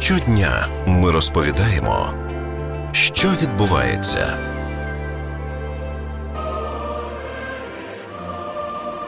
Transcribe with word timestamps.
Щодня 0.00 0.68
ми 0.86 1.10
розповідаємо, 1.10 2.10
що 2.92 3.28
відбувається. 3.42 4.38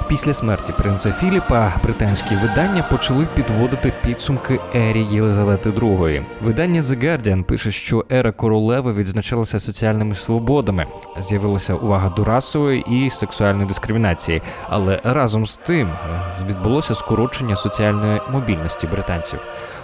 Після 0.08 0.34
смерті 0.34 0.72
принца 0.78 1.12
Філіпа 1.12 1.72
британські 1.82 2.34
видання 2.34 2.82
почали 2.82 3.26
підводити 3.34 3.92
підсумки 4.04 4.60
ері 4.74 5.02
Єлизавети 5.02 5.70
II. 5.70 6.24
Видання 6.40 6.80
The 6.80 7.04
Guardian 7.04 7.42
пише, 7.42 7.70
що 7.70 8.04
ера 8.12 8.32
королеви 8.32 8.92
відзначалася 8.92 9.60
соціальними 9.60 10.14
свободами, 10.14 10.86
з'явилася 11.20 11.74
увага 11.74 12.08
до 12.08 12.24
расової 12.24 12.84
і 12.90 13.10
сексуальної 13.10 13.66
дискримінації, 13.68 14.42
але 14.68 15.00
разом 15.04 15.46
з 15.46 15.56
тим 15.56 15.88
е, 15.88 16.22
відбулося 16.48 16.94
скорочення 16.94 17.56
соціальної 17.56 18.20
мобільності 18.32 18.86
британців. 18.86 19.38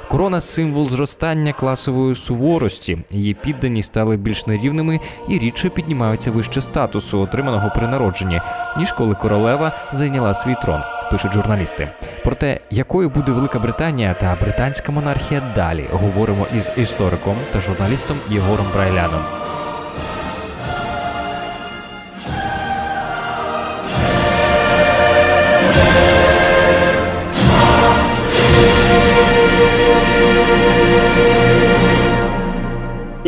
Корона 0.09 0.41
символ 0.41 0.89
зростання 0.89 1.53
класової 1.53 2.15
суворості. 2.15 2.99
Її 3.11 3.35
піддані 3.35 3.83
стали 3.83 4.17
більш 4.17 4.47
нерівними 4.47 5.01
і 5.29 5.39
рідше 5.39 5.69
піднімаються 5.69 6.31
вище 6.31 6.61
статусу, 6.61 7.21
отриманого 7.21 7.73
при 7.75 7.89
народженні, 7.89 8.41
ніж 8.79 8.93
коли 8.93 9.15
королева 9.15 9.73
зайняла 9.93 10.35
свій 10.35 10.55
трон. 10.63 10.81
Пишуть 11.11 11.33
журналісти. 11.33 11.89
Про 12.25 12.35
те, 12.35 12.61
якою 12.71 13.11
буде 13.11 13.33
Велика 13.33 13.59
Британія 13.59 14.15
та 14.15 14.37
британська 14.41 14.93
монархія 14.93 15.53
далі, 15.55 15.89
говоримо 15.93 16.47
із 16.57 16.69
істориком 16.77 17.37
та 17.53 17.61
журналістом 17.61 18.17
Єгором 18.31 18.67
Брайляном. 18.75 19.44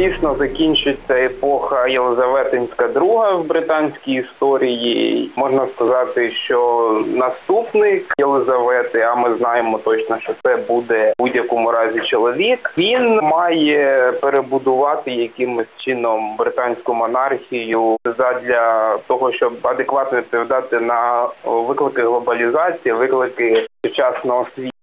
Дійсно 0.07 0.37
закінчується 0.39 1.15
епоха 1.15 1.87
Єлизаветинська 1.87 2.87
II 2.87 3.43
в 3.43 3.47
британській 3.47 4.13
історії. 4.13 5.31
Можна 5.37 5.69
сказати, 5.75 6.31
що 6.31 6.91
наступник 7.07 8.15
Єлизавети, 8.19 9.01
а 9.01 9.15
ми 9.15 9.37
знаємо 9.39 9.79
точно, 9.79 10.21
що 10.21 10.33
це 10.45 10.57
буде 10.57 11.13
в 11.19 11.23
будь-якому 11.23 11.73
разі 11.73 12.01
чоловік. 12.01 12.73
Він 12.79 13.21
має 13.23 14.13
перебудувати 14.13 15.11
якимось 15.11 15.67
чином 15.77 16.37
британську 16.37 16.95
монархію 16.95 17.97
задля 18.05 18.99
того, 19.07 19.33
щоб 19.33 19.53
адекватно 19.63 20.19
відповідати 20.19 20.81
на 20.81 21.29
виклики 21.45 22.03
глобалізації, 22.03 22.93
виклики 22.95 23.67
сучасного 23.85 24.47
світу. 24.55 24.76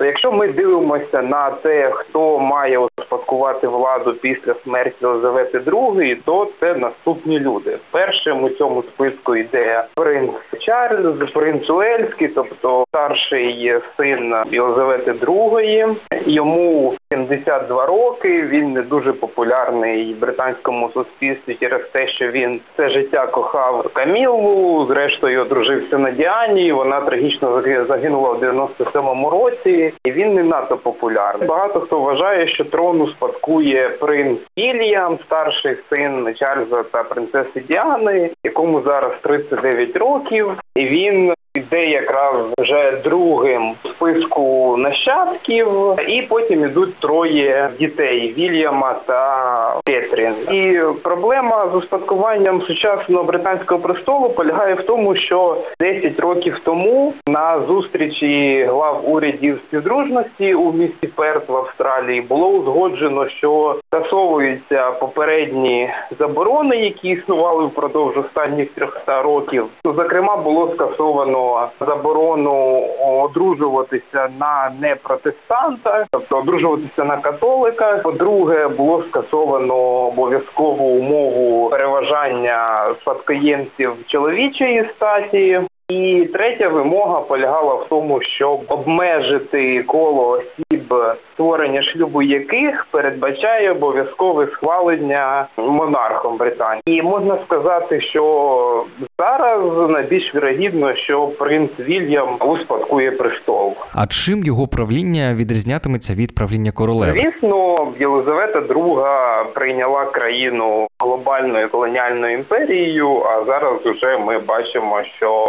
Тобто, 0.00 0.08
якщо 0.08 0.32
ми 0.32 0.48
дивимося 0.48 1.22
на 1.22 1.50
те, 1.50 1.90
хто 1.92 2.38
має 2.38 2.78
успадкувати 2.78 3.68
владу 3.68 4.12
після 4.12 4.54
смерті 4.64 4.96
Елизавети 5.02 5.58
II, 5.58 6.16
то 6.24 6.48
це 6.60 6.74
наступні 6.74 7.38
люди. 7.38 7.78
Першим 7.90 8.44
у 8.44 8.48
цьому 8.48 8.82
списку 8.82 9.36
йде 9.36 9.84
принц 9.94 10.30
Чарльз, 10.58 11.30
принц 11.30 11.70
Уельський, 11.70 12.28
тобто 12.28 12.84
старший 12.88 13.74
син 13.96 14.34
Єлизавети 14.50 15.12
II. 15.12 15.96
Йому 16.26 16.94
72 17.12 17.86
роки, 17.86 18.42
він 18.42 18.72
не 18.72 18.82
дуже 18.82 19.12
популярний 19.12 20.14
в 20.14 20.18
британському 20.18 20.90
суспільстві 20.94 21.56
через 21.60 21.80
те, 21.92 22.08
що 22.08 22.30
він 22.30 22.60
все 22.74 22.88
життя 22.88 23.26
кохав 23.26 23.90
Камілу, 23.92 24.86
зрештою 24.86 25.42
одружився 25.42 25.98
на 25.98 26.10
Діані, 26.10 26.72
вона 26.72 27.00
трагічно 27.00 27.62
загинула 27.88 28.32
в 28.32 28.42
97-му 28.42 29.30
році, 29.30 29.94
і 30.04 30.12
він 30.12 30.34
не 30.34 30.42
надто 30.42 30.76
популярний. 30.76 31.48
Багато 31.48 31.80
хто 31.80 32.00
вважає, 32.00 32.46
що 32.46 32.64
трон 32.64 33.00
успадкує 33.00 33.88
принц 33.88 34.40
Вільям, 34.58 35.18
старший 35.26 35.76
син 35.90 36.34
Чарльза 36.34 36.82
та 36.82 37.02
принцеси 37.02 37.60
Діани, 37.68 38.30
якому 38.44 38.82
зараз 38.82 39.12
39 39.22 39.96
років, 39.96 40.52
і 40.74 40.86
він 40.86 41.32
Іде 41.70 41.86
якраз 41.86 42.34
вже 42.58 42.92
другим 43.04 43.74
в 43.84 43.88
списку 43.88 44.76
нащадків, 44.78 45.68
і 46.08 46.22
потім 46.22 46.64
ідуть 46.64 46.98
троє 46.98 47.70
дітей 47.78 48.34
Вільяма 48.38 48.94
та 49.06 49.80
Кетрін. 49.84 50.34
І 50.50 50.80
проблема 51.02 51.68
з 51.72 51.76
успадкуванням 51.76 52.62
сучасного 52.62 53.24
британського 53.24 53.80
престолу 53.80 54.30
полягає 54.30 54.74
в 54.74 54.82
тому, 54.82 55.16
що 55.16 55.56
10 55.80 56.20
років 56.20 56.60
тому 56.64 57.14
на 57.26 57.60
зустрічі 57.68 58.64
глав 58.68 59.12
урядів 59.12 59.60
співдружності 59.68 60.54
у 60.54 60.72
місті 60.72 61.06
Перт 61.06 61.48
в 61.48 61.56
Австралії 61.56 62.20
було 62.20 62.48
узгоджено, 62.48 63.28
що 63.28 63.79
скасовуються 63.94 64.90
попередні 64.90 65.90
заборони, 66.18 66.76
які 66.76 67.08
існували 67.08 67.64
впродовж 67.64 68.18
останніх 68.18 68.70
300 68.70 69.22
років. 69.22 69.66
Зокрема, 69.84 70.36
було 70.36 70.72
скасовано 70.74 71.68
заборону 71.80 72.86
одружуватися 73.00 74.28
на 74.38 74.72
непротестанта, 74.80 76.06
тобто 76.10 76.38
одружуватися 76.38 77.04
на 77.04 77.16
католика. 77.16 77.96
По-друге, 77.96 78.68
було 78.68 79.02
скасовано 79.02 79.76
обов'язкову 79.76 80.84
умову 80.84 81.70
переважання 81.70 82.86
спадкоємців 83.00 83.92
чоловічої 84.06 84.84
статі. 84.96 85.60
І 85.88 86.28
третя 86.32 86.68
вимога 86.68 87.20
полягала 87.20 87.74
в 87.74 87.86
тому, 87.88 88.20
щоб 88.20 88.60
обмежити 88.68 89.82
коло 89.82 90.28
осіб, 90.28 90.94
створення 91.40 91.82
шлюбу 91.82 92.22
яких 92.22 92.86
передбачає 92.90 93.70
обов'язкове 93.70 94.48
схвалення 94.52 95.46
монархом 95.56 96.36
Британії. 96.36 96.82
І 96.86 97.02
можна 97.02 97.38
сказати, 97.44 98.00
що 98.00 98.84
зараз 99.18 99.90
найбільш 99.90 100.34
вірогідно, 100.34 100.94
що 100.94 101.26
принц 101.26 101.70
Вільям 101.78 102.36
успадкує 102.40 103.10
престол. 103.10 103.74
А 103.94 104.06
чим 104.06 104.44
його 104.44 104.68
правління 104.68 105.34
відрізнятиметься 105.34 106.14
від 106.14 106.34
правління 106.34 106.72
королеви? 106.72 107.20
Звісно, 107.20 107.88
Єлизавета 108.00 108.60
II 108.60 109.44
прийняла 109.54 110.04
країну 110.04 110.88
глобальною 110.98 111.68
колоніальною 111.68 112.34
імперією, 112.34 113.22
а 113.22 113.44
зараз 113.44 113.80
вже 113.84 114.18
ми 114.18 114.38
бачимо, 114.38 115.02
що 115.16 115.46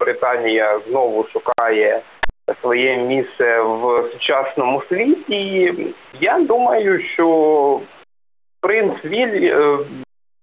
Британія 0.00 0.78
знову 0.88 1.24
шукає 1.32 2.00
своє 2.60 2.96
місце 2.96 3.62
в 3.62 4.08
сучасному 4.12 4.82
світі. 4.88 5.74
Я 6.20 6.40
думаю, 6.40 7.00
що 7.00 7.80
принц 8.60 9.04
Віль 9.04 9.52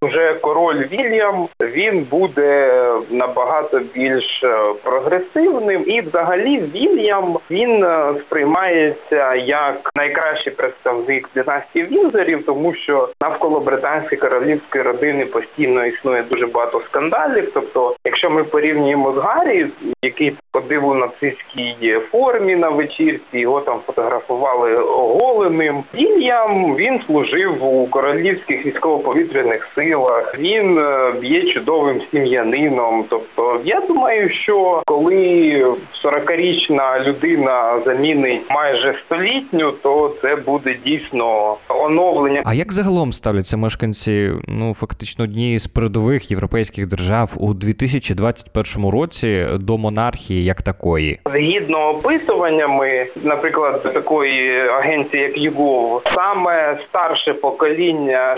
вже 0.02 0.34
король 0.34 0.88
Вільям, 0.92 1.48
він 1.62 2.04
буде 2.04 2.84
набагато 3.09 3.80
більш 3.80 4.44
е, 4.44 4.74
прогресивним 4.84 5.84
і 5.88 6.02
взагалі 6.02 6.59
Вільям 6.59 7.40
він 7.52 7.84
е, 7.84 8.14
сприймається 8.20 9.36
як 9.36 9.92
найкращий 9.96 10.54
представник 10.54 11.30
династії 11.36 11.86
Вінзорів, 11.86 12.46
тому 12.46 12.74
що 12.74 13.09
навколо 13.22 13.59
британської 13.59 14.22
королівської 14.22 14.84
родини 14.84 15.26
постійно 15.26 15.86
існує 15.86 16.24
дуже 16.24 16.48
багато 16.48 16.82
скандалів. 16.82 17.52
Тобто, 17.54 17.96
якщо 18.06 18.30
ми 18.30 18.44
порівнюємо 18.44 19.14
з 19.14 19.18
Гаррі, 19.18 19.68
який 20.04 20.38
ходив 20.54 20.88
у 20.88 20.94
нацистській 20.94 21.94
формі 22.12 22.56
на 22.56 22.70
вечірці, 22.70 23.40
його 23.40 23.62
там 23.62 23.80
фотографували 23.86 24.76
оголеним, 24.76 25.84
Вільям 25.94 26.76
він 26.76 27.00
служив 27.08 27.64
у 27.64 27.88
королівських 27.88 28.66
військово-повітряних 28.66 29.68
силах, 29.76 30.40
він 30.40 30.78
е, 30.78 31.14
є 31.24 31.42
чудовим 31.42 32.02
сім'янином. 32.12 33.06
Тобто 33.09 33.62
я 33.66 33.80
думаю, 33.80 34.30
що 34.30 34.84
коли 34.86 35.66
40-річна 36.06 37.08
людина 37.08 37.82
замінить 37.86 38.42
майже 38.50 38.96
столітню, 39.06 39.72
то 39.72 40.16
це 40.22 40.35
буде 40.35 40.76
дійсно 40.85 41.58
оновлення. 41.70 42.41
А 42.46 42.53
як 42.53 42.73
загалом 42.73 43.14
ставляться 43.14 43.58
мешканці 43.58 44.32
ну 44.47 44.73
фактично 44.73 45.23
однієї 45.23 45.59
з 45.59 45.68
передових 45.68 46.32
європейських 46.32 46.88
держав 46.88 47.34
у 47.38 47.53
2021 47.53 48.90
році 48.90 49.47
до 49.53 49.78
монархії 49.78 50.44
як 50.49 50.61
такої? 50.61 51.19
Згідно 51.34 51.90
опитуваннями, 51.90 53.07
наприклад, 53.16 53.93
такої 53.93 54.59
агенції, 54.59 55.23
як 55.23 55.37
ЮГОВ, 55.37 56.01
саме 56.16 56.79
старше 56.90 57.34
покоління 57.34 58.35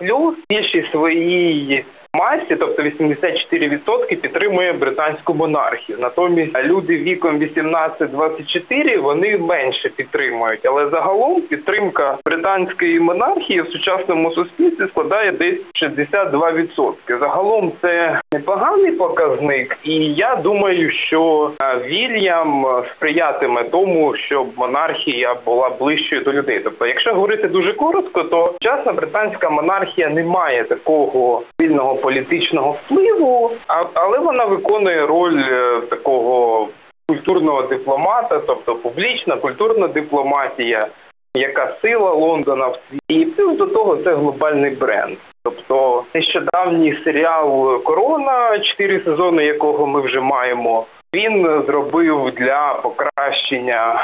65+, 0.00 0.32
більшість 0.48 0.90
своїй 0.90 1.84
масі, 2.14 2.56
тобто 2.56 2.82
84% 2.82 4.16
підтримує 4.16 4.72
британську 4.72 5.34
монархію. 5.34 5.98
Натомість 5.98 6.64
люди 6.64 6.98
віком 6.98 7.38
18-24 7.38 9.00
вони 9.00 9.38
менше 9.38 9.88
підтримують. 9.88 10.66
Але 10.66 10.88
загалом 10.88 11.40
підтримка 11.40 12.18
британської 12.24 13.00
монархії 13.00 13.62
в 13.62 13.68
сучасному 13.68 14.32
суспільстві 14.32 14.88
складає 14.88 15.32
десь 15.32 15.60
62%. 15.82 16.92
Загалом 17.20 17.72
це 17.82 18.20
непоганий 18.32 18.92
показник, 18.92 19.76
і 19.84 19.94
я 20.14 20.36
думаю, 20.36 20.90
що 20.90 21.50
е, 21.62 21.78
Вільям 21.86 22.66
сприятиме 22.96 23.64
тому, 23.64 24.14
щоб 24.14 24.46
монархія 24.56 25.34
була 25.44 25.70
ближчою 25.70 26.22
до 26.22 26.32
людей. 26.32 26.60
Тобто, 26.64 26.86
якщо 26.86 27.14
говорити 27.14 27.48
дуже 27.48 27.72
коротко, 27.72 28.22
то 28.22 28.54
сучасна 28.62 28.92
британська 28.92 29.50
монархія 29.50 30.08
не 30.08 30.24
має 30.24 30.64
такого 30.64 31.42
сильного 31.60 31.97
політичного 32.00 32.72
впливу, 32.72 33.52
але 33.94 34.18
вона 34.18 34.44
виконує 34.44 35.06
роль 35.06 35.40
е, 35.50 35.80
такого 35.80 36.68
культурного 37.08 37.62
дипломата, 37.62 38.38
тобто 38.46 38.74
публічна 38.74 39.36
культурна 39.36 39.88
дипломатія, 39.88 40.88
яка 41.34 41.76
сила 41.82 42.12
Лондона 42.12 42.66
в 42.66 42.78
світі. 42.88 43.20
І 43.20 43.24
плюс 43.24 43.56
до 43.56 43.66
того 43.66 43.96
це 43.96 44.14
глобальний 44.14 44.70
бренд. 44.70 45.16
Тобто 45.44 46.04
нещодавній 46.14 47.00
серіал 47.04 47.82
Корона, 47.82 48.58
чотири 48.58 49.00
сезони 49.00 49.44
якого 49.44 49.86
ми 49.86 50.00
вже 50.00 50.20
маємо, 50.20 50.86
він 51.14 51.62
зробив 51.66 52.32
для 52.36 52.80
покращення 52.82 54.00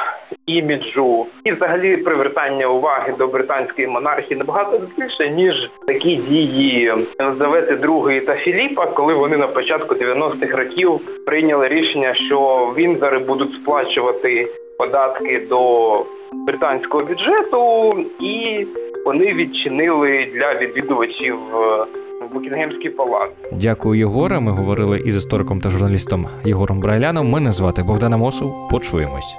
іміджу 0.46 1.26
і 1.44 1.52
взагалі 1.52 1.96
привертання 1.96 2.66
уваги 2.66 3.14
до 3.18 3.26
британської 3.26 3.88
монархії 3.88 4.38
набагато 4.38 4.80
більше, 4.98 5.30
ніж 5.30 5.70
такі 5.86 6.16
дії 6.16 6.92
Єлизавети 7.20 7.74
II 7.74 8.26
та 8.26 8.34
Філіпа, 8.34 8.86
коли 8.86 9.14
вони 9.14 9.36
на 9.36 9.46
початку 9.46 9.94
90-х 9.94 10.56
років 10.56 11.00
прийняли 11.26 11.68
рішення, 11.68 12.14
що 12.14 12.38
Вінзори 12.78 13.18
будуть 13.18 13.54
сплачувати 13.54 14.48
податки 14.78 15.46
до 15.50 16.06
британського 16.32 17.04
бюджету 17.04 17.94
і 18.20 18.66
вони 19.04 19.34
відчинили 19.34 20.26
для 20.34 20.54
відвідувачів 20.54 21.38
Букінгемський 22.32 22.90
палац. 22.90 23.30
Дякую, 23.52 23.98
Єгоре. 23.98 24.40
Ми 24.40 24.52
говорили 24.52 24.98
із 24.98 25.16
істориком 25.16 25.60
та 25.60 25.70
журналістом 25.70 26.26
Єгором 26.44 26.80
Брайляном. 26.80 27.30
Мене 27.30 27.52
звати 27.52 27.82
Богдана 27.82 28.16
Мосов. 28.16 28.68
Почуємось. 28.68 29.36